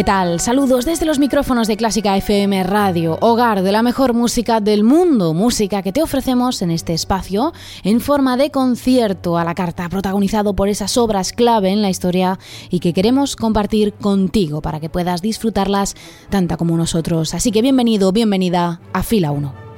¿Qué 0.00 0.04
tal? 0.04 0.40
Saludos 0.40 0.86
desde 0.86 1.04
los 1.04 1.18
micrófonos 1.18 1.68
de 1.68 1.76
Clásica 1.76 2.16
FM 2.16 2.62
Radio, 2.62 3.18
hogar 3.20 3.62
de 3.62 3.70
la 3.70 3.82
mejor 3.82 4.14
música 4.14 4.58
del 4.58 4.82
mundo, 4.82 5.34
música 5.34 5.82
que 5.82 5.92
te 5.92 6.02
ofrecemos 6.02 6.62
en 6.62 6.70
este 6.70 6.94
espacio 6.94 7.52
en 7.84 8.00
forma 8.00 8.38
de 8.38 8.50
concierto 8.50 9.36
a 9.36 9.44
la 9.44 9.54
carta, 9.54 9.86
protagonizado 9.90 10.56
por 10.56 10.70
esas 10.70 10.96
obras 10.96 11.34
clave 11.34 11.68
en 11.68 11.82
la 11.82 11.90
historia 11.90 12.38
y 12.70 12.80
que 12.80 12.94
queremos 12.94 13.36
compartir 13.36 13.92
contigo 13.92 14.62
para 14.62 14.80
que 14.80 14.88
puedas 14.88 15.20
disfrutarlas 15.20 15.94
tanta 16.30 16.56
como 16.56 16.78
nosotros. 16.78 17.34
Así 17.34 17.52
que 17.52 17.60
bienvenido, 17.60 18.10
bienvenida 18.10 18.80
a 18.94 19.02
Fila 19.02 19.32
1. 19.32 19.69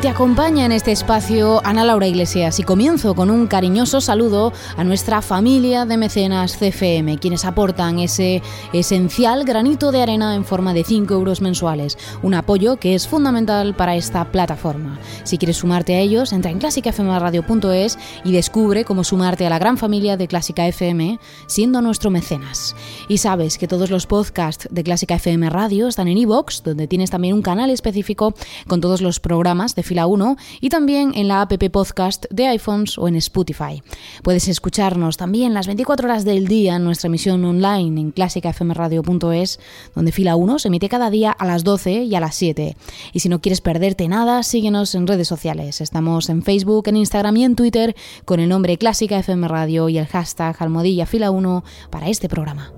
Te 0.00 0.08
acompaña 0.08 0.64
en 0.64 0.70
este 0.70 0.92
espacio 0.92 1.60
Ana 1.64 1.82
Laura 1.82 2.06
Iglesias 2.06 2.60
y 2.60 2.62
comienzo 2.62 3.16
con 3.16 3.30
un 3.30 3.48
cariñoso 3.48 4.00
saludo 4.00 4.52
a 4.76 4.84
nuestra 4.84 5.22
familia 5.22 5.86
de 5.86 5.96
mecenas 5.96 6.56
CFM, 6.56 7.18
quienes 7.18 7.44
aportan 7.44 7.98
ese 7.98 8.40
esencial 8.72 9.44
granito 9.44 9.90
de 9.90 10.02
arena 10.02 10.36
en 10.36 10.44
forma 10.44 10.72
de 10.72 10.84
5 10.84 11.12
euros 11.14 11.40
mensuales, 11.40 11.98
un 12.22 12.34
apoyo 12.34 12.76
que 12.76 12.94
es 12.94 13.08
fundamental 13.08 13.74
para 13.74 13.96
esta 13.96 14.30
plataforma. 14.30 15.00
Si 15.24 15.36
quieres 15.36 15.56
sumarte 15.56 15.96
a 15.96 16.00
ellos, 16.00 16.32
entra 16.32 16.52
en 16.52 16.58
clásicafmradio.es 16.58 17.98
y 18.24 18.30
descubre 18.30 18.84
cómo 18.84 19.02
sumarte 19.02 19.46
a 19.46 19.50
la 19.50 19.58
gran 19.58 19.78
familia 19.78 20.16
de 20.16 20.28
Clásica 20.28 20.68
FM 20.68 21.18
siendo 21.46 21.82
nuestro 21.82 22.10
mecenas. 22.10 22.76
Y 23.08 23.18
sabes 23.18 23.58
que 23.58 23.66
todos 23.66 23.90
los 23.90 24.06
podcasts 24.06 24.68
de 24.70 24.84
Clásica 24.84 25.16
FM 25.16 25.50
Radio 25.50 25.88
están 25.88 26.06
en 26.06 26.18
iVoox, 26.18 26.62
donde 26.62 26.86
tienes 26.86 27.10
también 27.10 27.34
un 27.34 27.42
canal 27.42 27.70
específico 27.70 28.34
con 28.68 28.80
todos 28.80 29.00
los 29.00 29.18
programas 29.18 29.74
de 29.74 29.87
Fila 29.88 30.06
1 30.06 30.36
y 30.60 30.68
también 30.68 31.12
en 31.14 31.26
la 31.26 31.40
app 31.40 31.52
podcast 31.72 32.26
de 32.30 32.46
iPhones 32.46 32.98
o 32.98 33.08
en 33.08 33.16
Spotify. 33.16 33.82
Puedes 34.22 34.46
escucharnos 34.46 35.16
también 35.16 35.54
las 35.54 35.66
24 35.66 36.06
horas 36.06 36.24
del 36.24 36.46
día 36.46 36.76
en 36.76 36.84
nuestra 36.84 37.08
emisión 37.08 37.44
online 37.44 38.00
en 38.00 38.12
clásicafmradio.es, 38.12 39.58
donde 39.94 40.12
Fila 40.12 40.36
1 40.36 40.58
se 40.58 40.68
emite 40.68 40.88
cada 40.88 41.10
día 41.10 41.32
a 41.32 41.46
las 41.46 41.64
12 41.64 42.04
y 42.04 42.14
a 42.14 42.20
las 42.20 42.36
7. 42.36 42.76
Y 43.12 43.20
si 43.20 43.28
no 43.28 43.40
quieres 43.40 43.60
perderte 43.60 44.06
nada, 44.08 44.42
síguenos 44.42 44.94
en 44.94 45.06
redes 45.06 45.26
sociales. 45.26 45.80
Estamos 45.80 46.28
en 46.28 46.42
Facebook, 46.42 46.86
en 46.88 46.98
Instagram 46.98 47.36
y 47.38 47.44
en 47.44 47.56
Twitter 47.56 47.96
con 48.24 48.40
el 48.40 48.48
nombre 48.48 48.78
Clásica 48.78 49.18
FM 49.18 49.48
Radio 49.48 49.88
y 49.88 49.98
el 49.98 50.06
hashtag 50.06 50.54
almohadilla 50.60 51.06
fila 51.06 51.30
1 51.30 51.64
para 51.90 52.08
este 52.08 52.28
programa. 52.28 52.77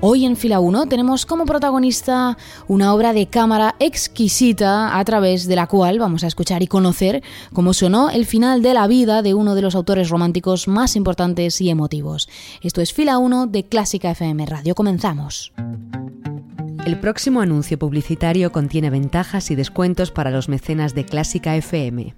Hoy 0.00 0.26
en 0.26 0.36
Fila 0.36 0.60
1 0.60 0.86
tenemos 0.86 1.26
como 1.26 1.44
protagonista 1.44 2.38
una 2.68 2.94
obra 2.94 3.12
de 3.12 3.26
cámara 3.26 3.74
exquisita 3.80 4.96
a 4.96 5.04
través 5.04 5.48
de 5.48 5.56
la 5.56 5.66
cual 5.66 5.98
vamos 5.98 6.22
a 6.22 6.28
escuchar 6.28 6.62
y 6.62 6.68
conocer 6.68 7.20
cómo 7.52 7.72
sonó 7.72 8.08
el 8.08 8.24
final 8.24 8.62
de 8.62 8.74
la 8.74 8.86
vida 8.86 9.22
de 9.22 9.34
uno 9.34 9.56
de 9.56 9.62
los 9.62 9.74
autores 9.74 10.08
románticos 10.08 10.68
más 10.68 10.94
importantes 10.94 11.60
y 11.60 11.68
emotivos. 11.68 12.28
Esto 12.62 12.80
es 12.80 12.92
Fila 12.92 13.18
1 13.18 13.48
de 13.48 13.64
Clásica 13.64 14.12
FM 14.12 14.46
Radio. 14.46 14.76
Comenzamos. 14.76 15.52
El 16.86 17.00
próximo 17.00 17.40
anuncio 17.40 17.76
publicitario 17.76 18.52
contiene 18.52 18.90
ventajas 18.90 19.50
y 19.50 19.56
descuentos 19.56 20.12
para 20.12 20.30
los 20.30 20.48
mecenas 20.48 20.94
de 20.94 21.06
Clásica 21.06 21.56
FM. 21.56 22.14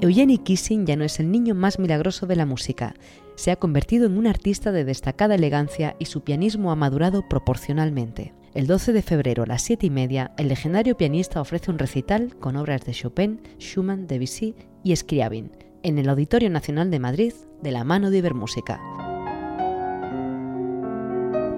Eugenie 0.00 0.38
Kissing 0.38 0.86
ya 0.86 0.94
no 0.94 1.02
es 1.02 1.18
el 1.18 1.32
niño 1.32 1.56
más 1.56 1.80
milagroso 1.80 2.26
de 2.26 2.36
la 2.36 2.46
música 2.46 2.94
se 3.36 3.52
ha 3.52 3.56
convertido 3.56 4.06
en 4.06 4.18
un 4.18 4.26
artista 4.26 4.72
de 4.72 4.84
destacada 4.84 5.36
elegancia 5.36 5.94
y 5.98 6.06
su 6.06 6.22
pianismo 6.22 6.72
ha 6.72 6.76
madurado 6.76 7.28
proporcionalmente. 7.28 8.32
El 8.54 8.66
12 8.66 8.92
de 8.92 9.02
febrero 9.02 9.44
a 9.44 9.46
las 9.46 9.62
7 9.62 9.86
y 9.86 9.90
media, 9.90 10.32
el 10.38 10.48
legendario 10.48 10.96
pianista 10.96 11.40
ofrece 11.40 11.70
un 11.70 11.78
recital 11.78 12.34
con 12.40 12.56
obras 12.56 12.84
de 12.84 12.92
Chopin, 12.92 13.40
Schumann, 13.58 14.06
Debussy 14.06 14.54
y 14.82 14.96
Scriabin 14.96 15.52
en 15.82 15.98
el 15.98 16.08
Auditorio 16.08 16.48
Nacional 16.50 16.90
de 16.90 16.98
Madrid 16.98 17.32
de 17.62 17.70
la 17.70 17.84
mano 17.84 18.10
de 18.10 18.18
Ibermúsica. 18.18 18.80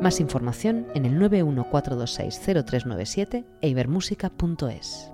Más 0.02 0.20
información 0.20 0.86
en 0.94 1.06
el 1.06 1.18
914260397 1.18 3.46
e 3.62 3.68
ibermúsica.es. 3.68 5.10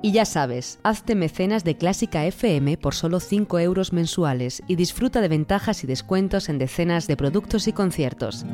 Y 0.00 0.12
ya 0.12 0.24
sabes, 0.24 0.78
hazte 0.84 1.16
mecenas 1.16 1.64
de 1.64 1.76
Clásica 1.76 2.24
FM 2.24 2.76
por 2.78 2.94
solo 2.94 3.18
5 3.18 3.58
euros 3.58 3.92
mensuales 3.92 4.62
y 4.68 4.76
disfruta 4.76 5.20
de 5.20 5.28
ventajas 5.28 5.82
y 5.82 5.88
descuentos 5.88 6.48
en 6.48 6.58
decenas 6.58 7.08
de 7.08 7.16
productos 7.16 7.66
y 7.66 7.72
conciertos. 7.72 8.46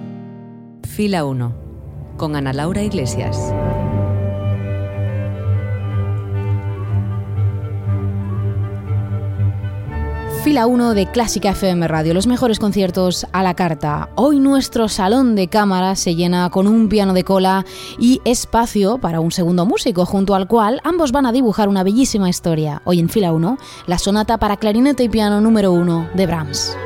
Fila 0.88 1.24
1. 1.24 1.54
Con 2.16 2.36
Ana 2.36 2.54
Laura 2.54 2.82
Iglesias. 2.82 3.52
Fila 10.44 10.66
1 10.66 10.92
de 10.92 11.06
Clásica 11.06 11.52
FM 11.52 11.88
Radio, 11.88 12.12
los 12.12 12.26
mejores 12.26 12.58
conciertos 12.58 13.26
a 13.32 13.42
la 13.42 13.54
carta. 13.54 14.10
Hoy 14.14 14.40
nuestro 14.40 14.90
salón 14.90 15.36
de 15.36 15.48
cámara 15.48 15.96
se 15.96 16.16
llena 16.16 16.50
con 16.50 16.66
un 16.66 16.90
piano 16.90 17.14
de 17.14 17.24
cola 17.24 17.64
y 17.98 18.20
espacio 18.26 18.98
para 18.98 19.20
un 19.20 19.32
segundo 19.32 19.64
músico, 19.64 20.04
junto 20.04 20.34
al 20.34 20.46
cual 20.46 20.82
ambos 20.84 21.12
van 21.12 21.24
a 21.24 21.32
dibujar 21.32 21.70
una 21.70 21.82
bellísima 21.82 22.28
historia. 22.28 22.82
Hoy 22.84 23.00
en 23.00 23.08
Fila 23.08 23.32
1, 23.32 23.56
la 23.86 23.96
sonata 23.96 24.36
para 24.36 24.58
clarinete 24.58 25.04
y 25.04 25.08
piano 25.08 25.40
número 25.40 25.72
1 25.72 26.10
de 26.12 26.26
Brahms. 26.26 26.76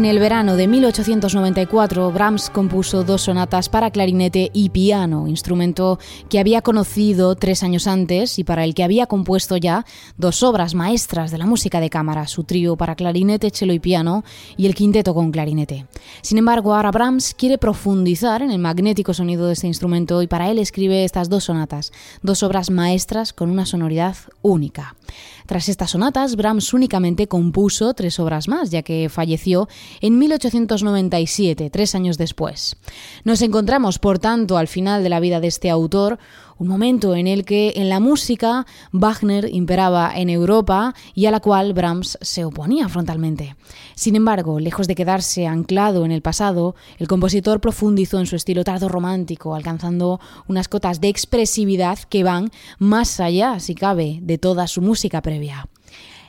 En 0.00 0.06
el 0.06 0.18
verano 0.18 0.56
de 0.56 0.66
1894, 0.66 2.10
Brahms 2.10 2.48
compuso 2.48 3.04
dos 3.04 3.20
sonatas 3.20 3.68
para 3.68 3.90
clarinete 3.90 4.50
y 4.54 4.70
piano, 4.70 5.28
instrumento 5.28 5.98
que 6.30 6.38
había 6.38 6.62
conocido 6.62 7.34
tres 7.34 7.62
años 7.62 7.86
antes 7.86 8.38
y 8.38 8.44
para 8.44 8.64
el 8.64 8.72
que 8.72 8.82
había 8.82 9.04
compuesto 9.04 9.58
ya 9.58 9.84
dos 10.16 10.42
obras 10.42 10.74
maestras 10.74 11.30
de 11.30 11.36
la 11.36 11.44
música 11.44 11.80
de 11.80 11.90
cámara, 11.90 12.26
su 12.28 12.44
trío 12.44 12.76
para 12.76 12.94
clarinete, 12.94 13.50
cello 13.50 13.74
y 13.74 13.78
piano 13.78 14.24
y 14.56 14.64
el 14.64 14.74
quinteto 14.74 15.12
con 15.12 15.30
clarinete. 15.30 15.84
Sin 16.22 16.38
embargo, 16.38 16.74
ahora 16.74 16.92
Brahms 16.92 17.34
quiere 17.34 17.58
profundizar 17.58 18.40
en 18.40 18.52
el 18.52 18.58
magnético 18.58 19.12
sonido 19.12 19.48
de 19.48 19.52
este 19.52 19.66
instrumento 19.66 20.22
y 20.22 20.26
para 20.26 20.50
él 20.50 20.58
escribe 20.58 21.04
estas 21.04 21.28
dos 21.28 21.44
sonatas, 21.44 21.92
dos 22.22 22.42
obras 22.42 22.70
maestras 22.70 23.34
con 23.34 23.50
una 23.50 23.66
sonoridad 23.66 24.16
única. 24.40 24.96
Tras 25.50 25.68
estas 25.68 25.90
sonatas, 25.90 26.36
Brahms 26.36 26.72
únicamente 26.74 27.26
compuso 27.26 27.92
tres 27.92 28.20
obras 28.20 28.46
más, 28.46 28.70
ya 28.70 28.82
que 28.82 29.08
falleció 29.08 29.68
en 30.00 30.16
1897, 30.16 31.70
tres 31.70 31.96
años 31.96 32.18
después. 32.18 32.76
Nos 33.24 33.42
encontramos, 33.42 33.98
por 33.98 34.20
tanto, 34.20 34.58
al 34.58 34.68
final 34.68 35.02
de 35.02 35.08
la 35.08 35.18
vida 35.18 35.40
de 35.40 35.48
este 35.48 35.68
autor, 35.68 36.20
un 36.60 36.68
momento 36.68 37.16
en 37.16 37.26
el 37.26 37.46
que 37.46 37.72
en 37.76 37.88
la 37.88 38.00
música 38.00 38.66
Wagner 38.92 39.48
imperaba 39.50 40.12
en 40.14 40.28
Europa 40.28 40.94
y 41.14 41.24
a 41.24 41.30
la 41.30 41.40
cual 41.40 41.72
Brahms 41.72 42.18
se 42.20 42.44
oponía 42.44 42.86
frontalmente. 42.90 43.56
Sin 43.94 44.14
embargo, 44.14 44.60
lejos 44.60 44.86
de 44.86 44.94
quedarse 44.94 45.46
anclado 45.46 46.04
en 46.04 46.12
el 46.12 46.20
pasado, 46.20 46.74
el 46.98 47.08
compositor 47.08 47.60
profundizó 47.60 48.20
en 48.20 48.26
su 48.26 48.36
estilo 48.36 48.62
tardo 48.62 48.90
romántico, 48.90 49.54
alcanzando 49.54 50.20
unas 50.48 50.68
cotas 50.68 51.00
de 51.00 51.08
expresividad 51.08 51.98
que 51.98 52.24
van 52.24 52.50
más 52.78 53.20
allá, 53.20 53.58
si 53.58 53.74
cabe, 53.74 54.18
de 54.20 54.36
toda 54.36 54.66
su 54.66 54.82
música 54.82 55.22
previa. 55.22 55.66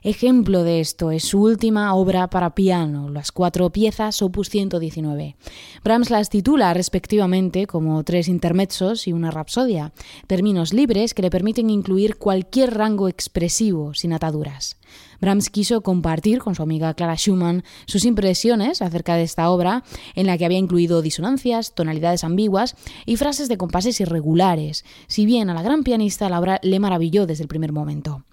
Ejemplo 0.04 0.64
de 0.64 0.80
esto 0.80 1.12
es 1.12 1.26
su 1.26 1.44
última 1.44 1.94
obra 1.94 2.28
para 2.28 2.56
piano, 2.56 3.12
las 3.12 3.32
cuatro 3.32 3.70
piezas 3.70 4.24
opus 4.24 4.50
119. 4.50 5.36
Brahms 5.84 6.10
las 6.10 6.32
titula 6.32 6.74
respectivamente 6.74 7.68
como 7.68 8.04
tres 8.04 8.28
intermezzos 8.28 9.08
y 9.08 9.14
una 9.14 9.30
rapsodia, 9.30 9.94
términos 10.26 10.74
libres 10.74 11.14
que 11.14 11.22
le 11.22 11.30
permiten 11.30 11.70
incluir 11.70 12.16
cualquier 12.16 12.74
rango 12.74 13.10
expresivo 13.10 13.94
sin 13.94 14.14
ataduras. 14.14 14.78
Brahms 15.22 15.50
quiso 15.50 15.82
compartir 15.82 16.40
con 16.40 16.56
su 16.56 16.64
amiga 16.64 16.94
Clara 16.96 17.16
Schumann 17.16 17.64
sus 17.86 18.04
impresiones 18.04 18.82
acerca 18.82 19.16
de 19.16 19.24
esta 19.24 19.50
obra, 19.50 19.84
en 20.16 20.26
la 20.28 20.38
que 20.38 20.46
había 20.46 20.58
incluido 20.58 21.02
disonancias, 21.02 21.74
tonalidades 21.76 22.24
ambiguas 22.24 22.76
y 23.06 23.16
frases 23.16 23.48
de 23.48 23.58
compases 23.58 24.02
irregulares, 24.02 24.84
si 25.08 25.26
bien 25.26 25.50
a 25.50 25.54
la 25.54 25.62
gran 25.62 25.84
pianista 25.84 26.28
la 26.28 26.40
obra 26.40 26.60
le 26.64 26.80
maravilló 26.80 27.26
desde 27.26 27.44
el 27.44 27.48
primer 27.48 27.72
momento. 27.72 28.26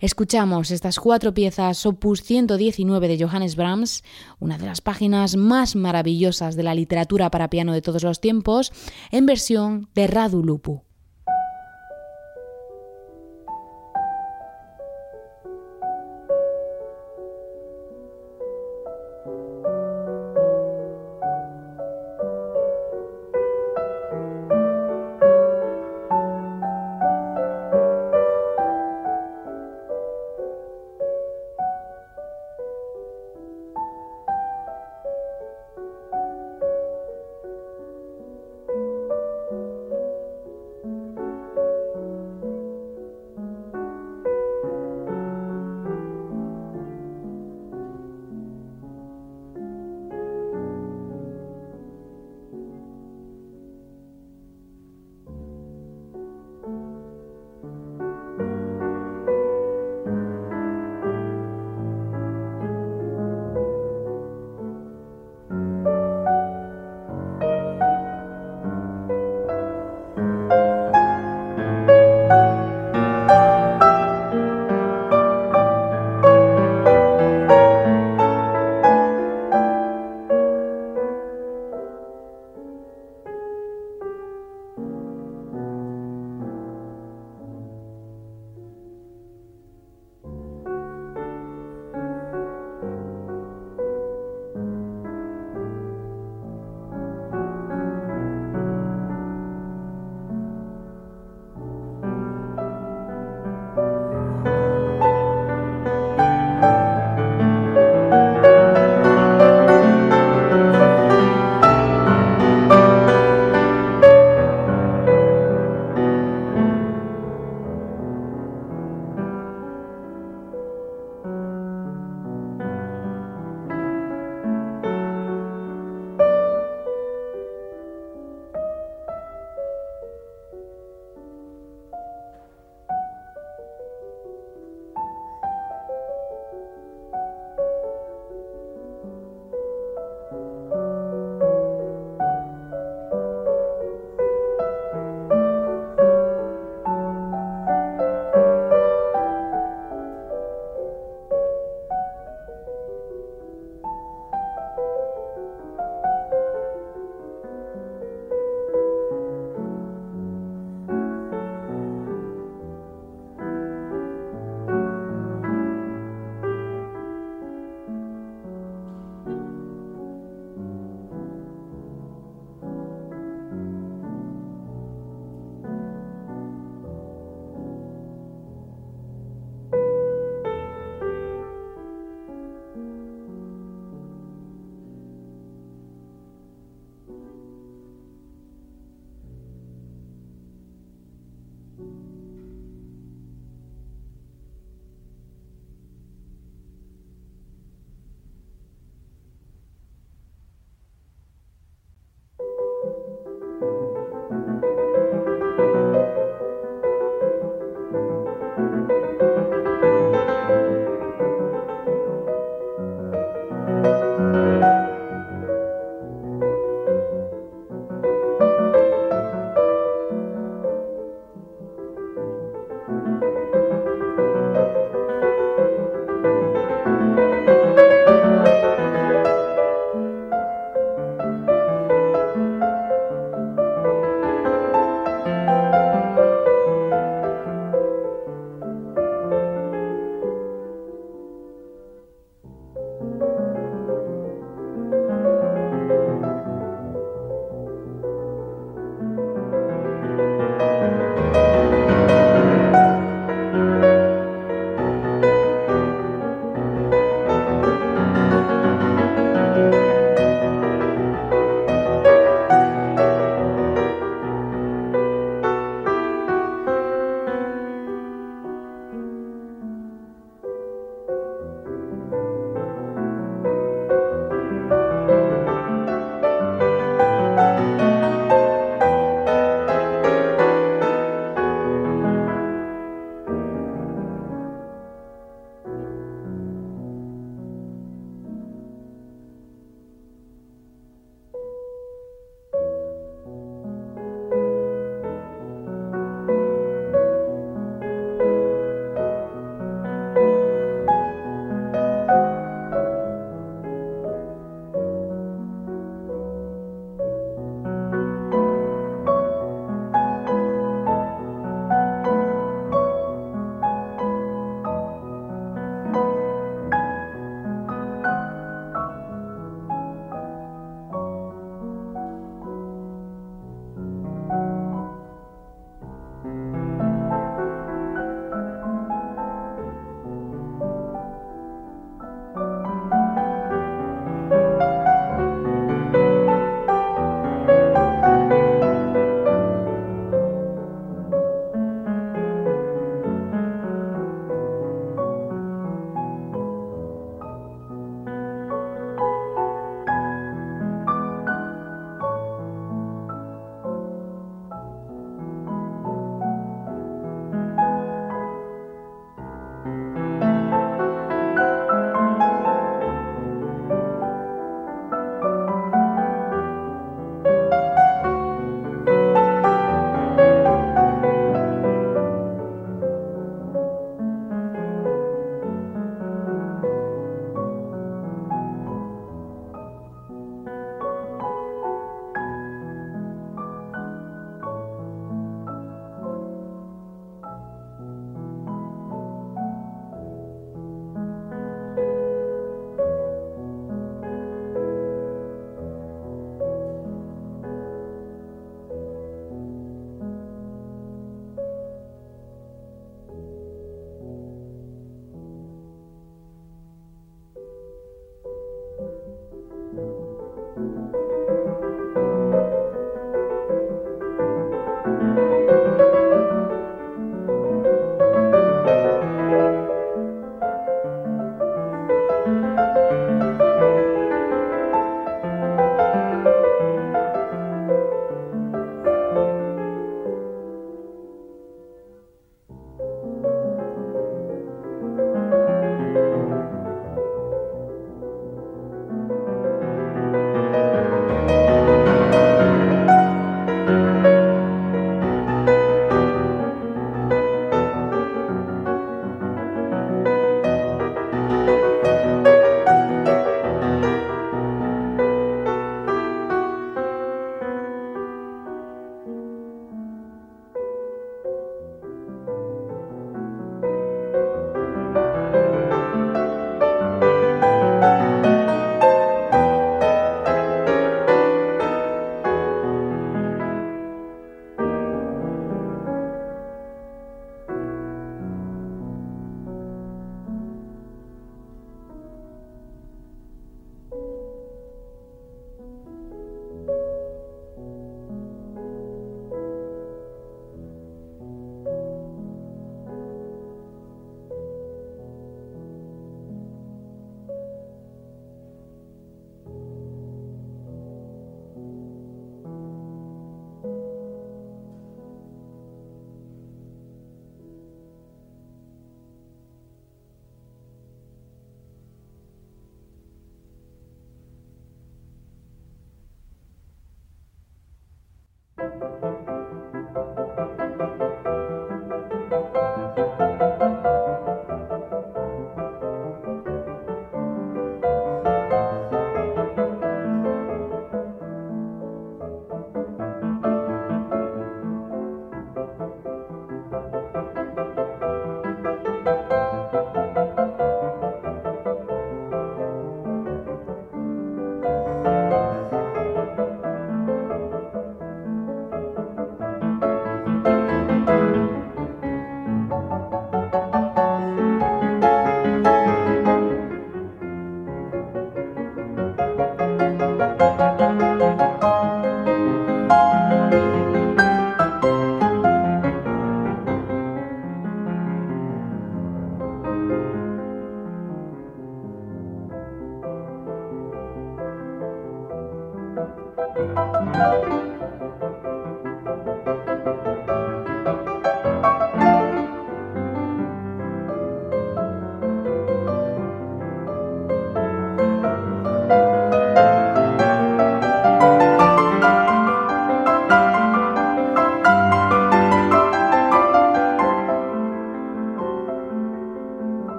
Escuchamos 0.00 0.70
estas 0.70 0.98
cuatro 1.00 1.34
piezas 1.34 1.84
opus 1.84 2.22
119 2.22 3.08
de 3.08 3.24
Johannes 3.24 3.56
Brahms, 3.56 4.04
una 4.38 4.56
de 4.58 4.66
las 4.66 4.80
páginas 4.80 5.36
más 5.36 5.76
maravillosas 5.76 6.56
de 6.56 6.62
la 6.62 6.74
literatura 6.74 7.30
para 7.30 7.50
piano 7.50 7.72
de 7.72 7.82
todos 7.82 8.02
los 8.02 8.20
tiempos, 8.20 8.72
en 9.10 9.26
versión 9.26 9.88
de 9.94 10.06
Radu 10.06 10.42
Lupu. 10.42 10.85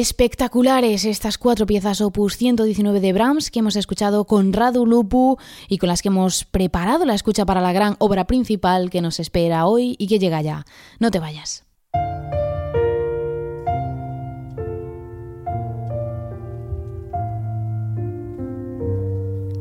Espectaculares 0.00 1.04
estas 1.04 1.38
cuatro 1.38 1.66
piezas 1.66 2.00
opus 2.00 2.36
119 2.36 3.00
de 3.00 3.12
Brahms 3.12 3.50
que 3.50 3.58
hemos 3.58 3.74
escuchado 3.74 4.26
con 4.26 4.52
Radu 4.52 4.86
Lupu 4.86 5.38
y 5.68 5.78
con 5.78 5.88
las 5.88 6.02
que 6.02 6.08
hemos 6.08 6.44
preparado 6.44 7.04
la 7.04 7.14
escucha 7.14 7.44
para 7.44 7.60
la 7.60 7.72
gran 7.72 7.96
obra 7.98 8.24
principal 8.28 8.90
que 8.90 9.00
nos 9.00 9.18
espera 9.18 9.66
hoy 9.66 9.96
y 9.98 10.06
que 10.06 10.20
llega 10.20 10.40
ya. 10.40 10.64
No 11.00 11.10
te 11.10 11.18
vayas. 11.18 11.64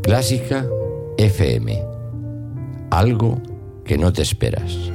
Clásica 0.04 0.68
FM. 1.18 1.84
Algo 2.92 3.42
que 3.84 3.98
no 3.98 4.14
te 4.14 4.22
esperas. 4.22 4.92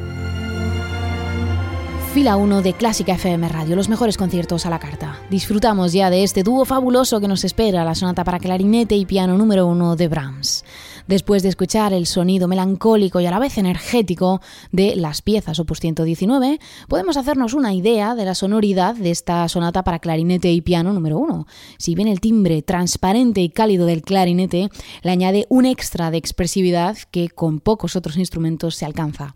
Fila 2.12 2.37
1 2.37 2.61
de 2.61 2.75
Clásica 2.75 3.14
FM 3.14 3.48
Radio, 3.48 3.75
los 3.75 3.88
mejores 3.88 4.18
conciertos 4.18 4.66
a 4.66 4.70
la 4.70 4.79
carta. 4.79 5.18
Disfrutamos 5.31 5.94
ya 5.94 6.11
de 6.11 6.25
este 6.25 6.42
dúo 6.42 6.66
fabuloso 6.66 7.22
que 7.22 7.27
nos 7.27 7.42
espera, 7.42 7.87
la 7.87 7.94
sonata 7.94 8.22
para 8.22 8.38
clarinete 8.38 8.94
y 8.96 9.07
piano 9.07 9.38
número 9.38 9.66
1 9.66 9.96
de 9.96 10.09
Brahms. 10.09 10.62
Después 11.09 11.42
de 11.42 11.48
escuchar 11.48 11.94
el 11.94 12.05
sonido 12.05 12.48
melancólico 12.48 13.18
y 13.18 13.27
a 13.27 13.31
la 13.31 13.38
vez 13.38 13.57
energético 13.57 14.42
de 14.72 14.94
las 14.94 15.22
piezas 15.22 15.59
opus 15.59 15.81
119, 15.81 16.61
podemos 16.87 17.16
hacernos 17.16 17.55
una 17.55 17.72
idea 17.72 18.14
de 18.14 18.27
la 18.27 18.35
sonoridad 18.35 18.94
de 18.94 19.11
esta 19.11 19.48
sonata 19.48 19.83
para 19.83 19.98
clarinete 19.98 20.53
y 20.53 20.61
piano 20.61 20.92
número 20.92 21.16
1. 21.18 21.46
Si 21.79 21.94
bien 21.94 22.09
el 22.09 22.20
timbre 22.20 22.61
transparente 22.61 23.40
y 23.40 23.48
cálido 23.48 23.87
del 23.87 24.03
clarinete 24.03 24.68
le 25.03 25.11
añade 25.11 25.46
un 25.48 25.64
extra 25.64 26.11
de 26.11 26.18
expresividad 26.18 26.98
que 27.11 27.31
con 27.31 27.59
pocos 27.59 27.96
otros 27.96 28.18
instrumentos 28.18 28.77
se 28.77 28.85
alcanza. 28.85 29.35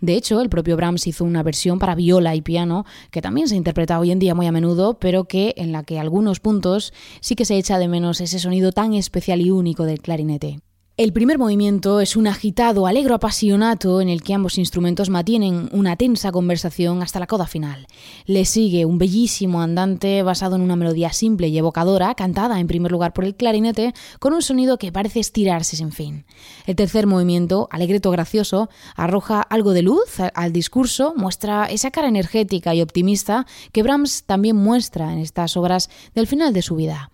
De 0.00 0.14
hecho, 0.14 0.40
el 0.40 0.48
propio 0.48 0.76
Brahms 0.76 1.08
hizo 1.08 1.24
una 1.24 1.42
versión 1.42 1.80
para 1.80 1.96
viola 1.96 2.17
y 2.18 2.42
piano, 2.42 2.84
que 3.10 3.22
también 3.22 3.48
se 3.48 3.56
interpreta 3.56 3.98
hoy 3.98 4.10
en 4.10 4.18
día 4.18 4.34
muy 4.34 4.46
a 4.46 4.52
menudo, 4.52 4.98
pero 4.98 5.24
que 5.24 5.54
en 5.56 5.72
la 5.72 5.84
que 5.84 5.98
algunos 5.98 6.40
puntos 6.40 6.92
sí 7.20 7.34
que 7.34 7.44
se 7.44 7.56
echa 7.56 7.78
de 7.78 7.88
menos 7.88 8.20
ese 8.20 8.38
sonido 8.38 8.72
tan 8.72 8.94
especial 8.94 9.40
y 9.40 9.50
único 9.50 9.84
del 9.84 10.00
clarinete. 10.00 10.60
El 10.98 11.12
primer 11.12 11.38
movimiento 11.38 12.00
es 12.00 12.16
un 12.16 12.26
agitado, 12.26 12.88
alegro 12.88 13.14
apasionato 13.14 14.00
en 14.00 14.08
el 14.08 14.24
que 14.24 14.34
ambos 14.34 14.58
instrumentos 14.58 15.10
mantienen 15.10 15.68
una 15.70 15.94
tensa 15.94 16.32
conversación 16.32 17.02
hasta 17.02 17.20
la 17.20 17.28
coda 17.28 17.46
final. 17.46 17.86
Le 18.26 18.44
sigue 18.44 18.84
un 18.84 18.98
bellísimo 18.98 19.62
andante 19.62 20.24
basado 20.24 20.56
en 20.56 20.62
una 20.62 20.74
melodía 20.74 21.12
simple 21.12 21.46
y 21.46 21.56
evocadora, 21.56 22.16
cantada 22.16 22.58
en 22.58 22.66
primer 22.66 22.90
lugar 22.90 23.12
por 23.12 23.24
el 23.24 23.36
clarinete, 23.36 23.94
con 24.18 24.32
un 24.32 24.42
sonido 24.42 24.76
que 24.76 24.90
parece 24.90 25.20
estirarse 25.20 25.76
sin 25.76 25.92
fin. 25.92 26.24
El 26.66 26.74
tercer 26.74 27.06
movimiento, 27.06 27.68
alegreto 27.70 28.10
gracioso, 28.10 28.68
arroja 28.96 29.40
algo 29.40 29.74
de 29.74 29.82
luz 29.82 30.18
al 30.34 30.52
discurso, 30.52 31.14
muestra 31.16 31.66
esa 31.66 31.92
cara 31.92 32.08
energética 32.08 32.74
y 32.74 32.82
optimista 32.82 33.46
que 33.70 33.84
Brahms 33.84 34.24
también 34.24 34.56
muestra 34.56 35.12
en 35.12 35.20
estas 35.20 35.56
obras 35.56 35.90
del 36.16 36.26
final 36.26 36.52
de 36.52 36.62
su 36.62 36.74
vida 36.74 37.12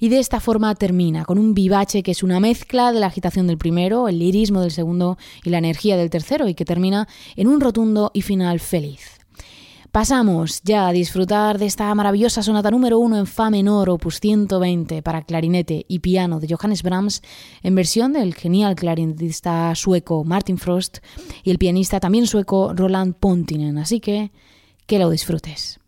y 0.00 0.08
de 0.08 0.18
esta 0.18 0.40
forma 0.40 0.74
termina 0.74 1.24
con 1.24 1.38
un 1.38 1.54
vivace 1.54 2.02
que 2.02 2.10
es 2.10 2.22
una 2.22 2.40
mezcla 2.40 2.90
de 2.90 2.98
la 2.98 3.06
agitación 3.06 3.46
del 3.46 3.58
primero, 3.58 4.08
el 4.08 4.18
lirismo 4.18 4.62
del 4.62 4.70
segundo 4.72 5.18
y 5.44 5.50
la 5.50 5.58
energía 5.58 5.96
del 5.96 6.10
tercero 6.10 6.48
y 6.48 6.54
que 6.54 6.64
termina 6.64 7.06
en 7.36 7.46
un 7.46 7.60
rotundo 7.60 8.10
y 8.14 8.22
final 8.22 8.58
feliz. 8.58 9.20
Pasamos 9.92 10.62
ya 10.62 10.86
a 10.86 10.92
disfrutar 10.92 11.58
de 11.58 11.66
esta 11.66 11.92
maravillosa 11.96 12.44
sonata 12.44 12.70
número 12.70 13.00
uno 13.00 13.18
en 13.18 13.26
Fa 13.26 13.50
menor, 13.50 13.90
opus 13.90 14.20
120 14.20 15.02
para 15.02 15.22
clarinete 15.22 15.84
y 15.88 15.98
piano 15.98 16.38
de 16.38 16.46
Johannes 16.48 16.84
Brahms, 16.84 17.22
en 17.64 17.74
versión 17.74 18.12
del 18.12 18.34
genial 18.34 18.76
clarinetista 18.76 19.74
sueco 19.74 20.22
Martin 20.22 20.58
Frost 20.58 20.98
y 21.42 21.50
el 21.50 21.58
pianista 21.58 21.98
también 21.98 22.28
sueco 22.28 22.72
Roland 22.72 23.16
Pontinen. 23.16 23.78
Así 23.78 23.98
que 23.98 24.30
que 24.86 25.00
lo 25.00 25.10
disfrutes. 25.10 25.80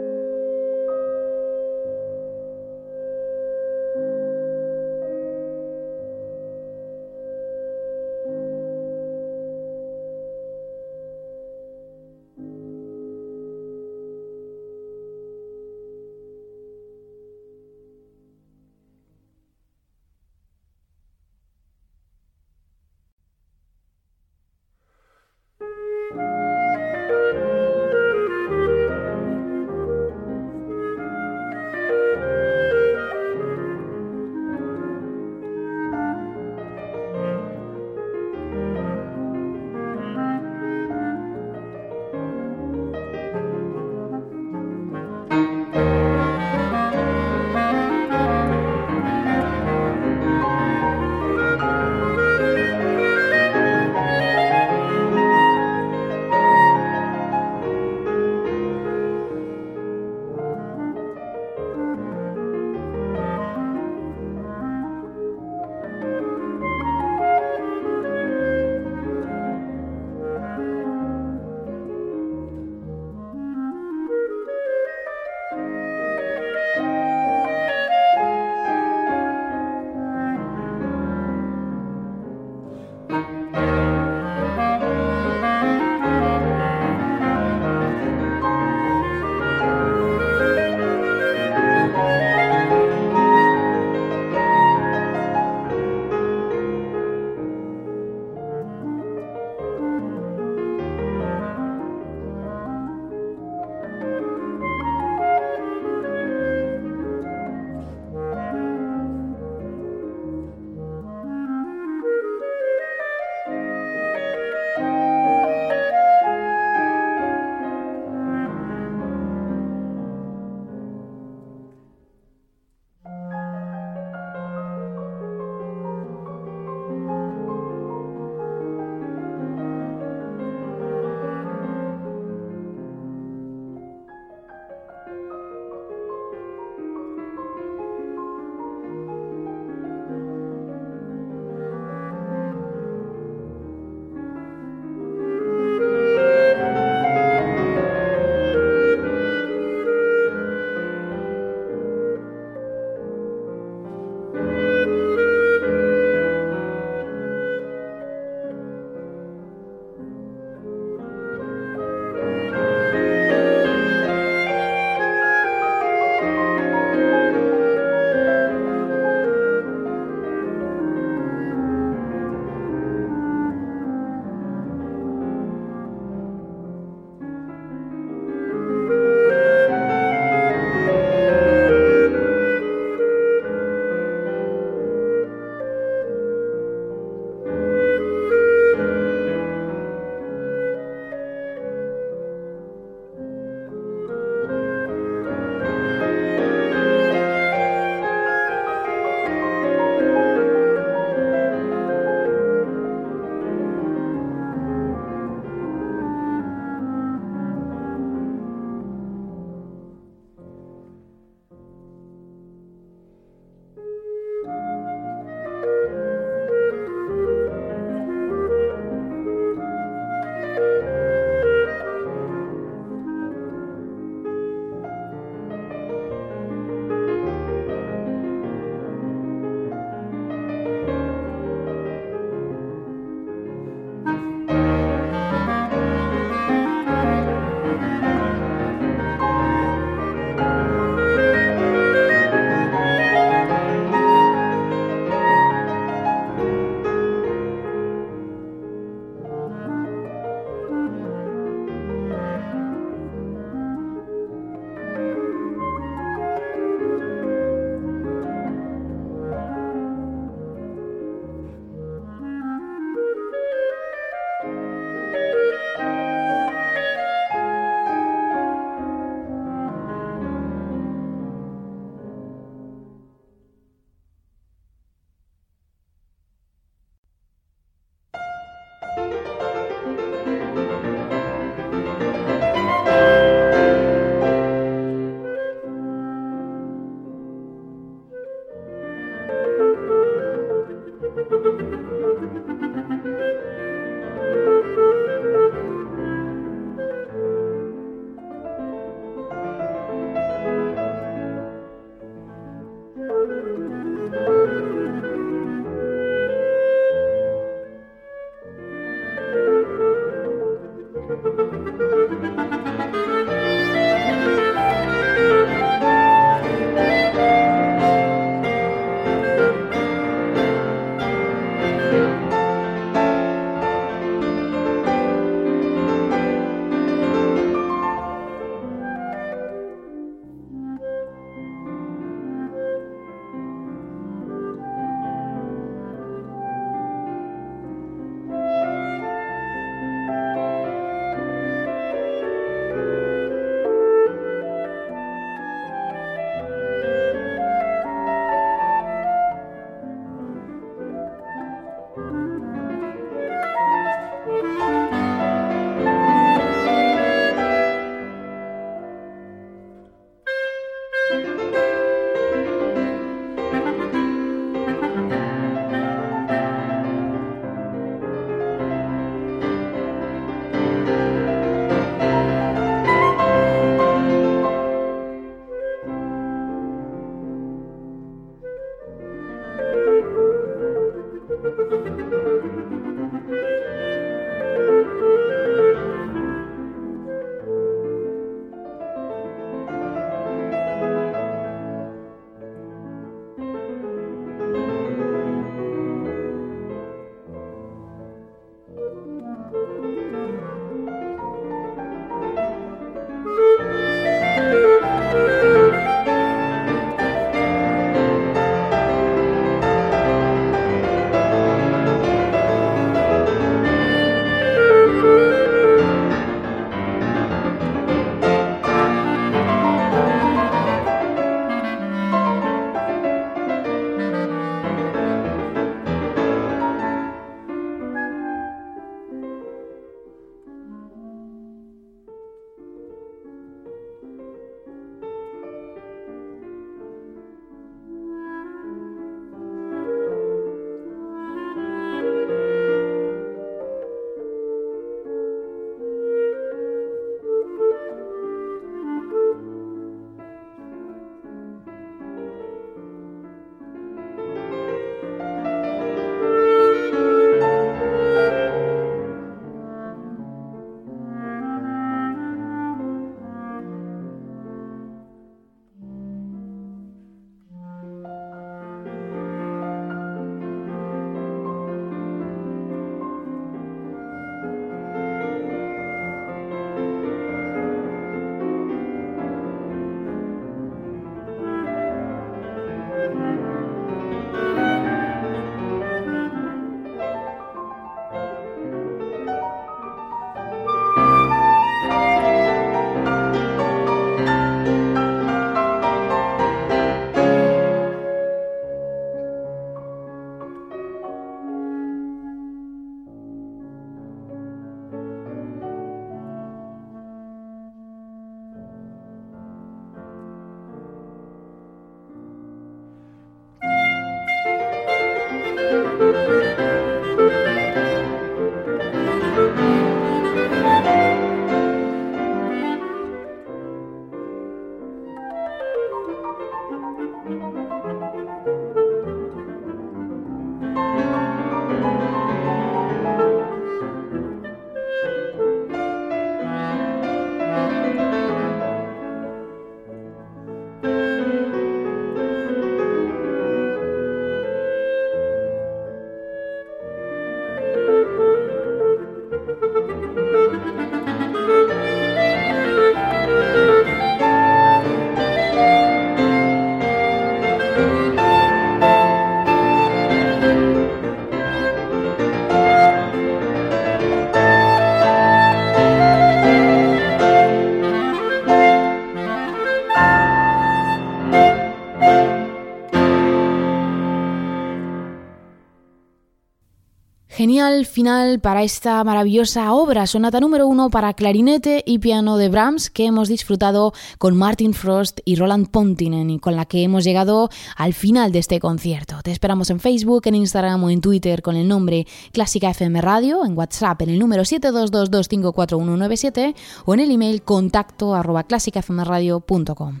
Final 577.96 578.40
para 578.40 578.62
esta 578.62 579.02
maravillosa 579.04 579.72
obra, 579.72 580.06
sonata 580.06 580.38
número 580.38 580.66
uno 580.66 580.90
para 580.90 581.14
clarinete 581.14 581.82
y 581.86 581.98
piano 581.98 582.36
de 582.36 582.50
Brahms, 582.50 582.90
que 582.90 583.06
hemos 583.06 583.26
disfrutado 583.26 583.94
con 584.18 584.36
Martin 584.36 584.74
Frost 584.74 585.20
y 585.24 585.36
Roland 585.36 585.70
Pontinen 585.70 586.28
y 586.28 586.38
con 586.38 586.56
la 586.56 586.66
que 586.66 586.82
hemos 586.82 587.04
llegado 587.04 587.48
al 587.74 587.94
final 587.94 588.32
de 588.32 588.40
este 588.40 588.60
concierto. 588.60 589.22
Te 589.24 589.32
esperamos 589.32 589.70
en 589.70 589.80
Facebook, 589.80 590.26
en 590.26 590.34
Instagram 590.34 590.84
o 590.84 590.90
en 590.90 591.00
Twitter 591.00 591.40
con 591.40 591.56
el 591.56 591.66
nombre 591.66 592.06
Clásica 592.32 592.68
FM 592.68 593.00
Radio, 593.00 593.46
en 593.46 593.56
WhatsApp 593.56 594.02
en 594.02 594.10
el 594.10 594.18
número 594.18 594.42
722254197 594.42 596.54
o 596.84 596.92
en 596.92 597.00
el 597.00 597.10
email 597.10 597.40
contacto 597.40 598.14
arroba 598.14 598.44
clásicafmradio.com. 598.44 600.00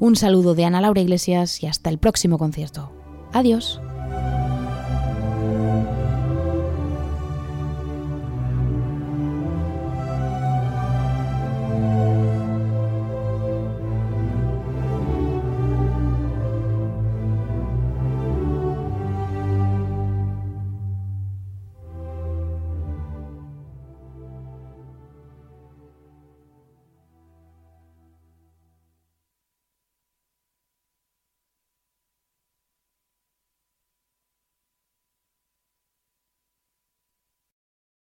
Un 0.00 0.16
saludo 0.16 0.56
de 0.56 0.64
Ana 0.64 0.80
Laura 0.80 1.00
Iglesias 1.00 1.62
y 1.62 1.68
hasta 1.68 1.90
el 1.90 1.98
próximo 1.98 2.38
concierto. 2.38 2.90
Adiós. 3.32 3.80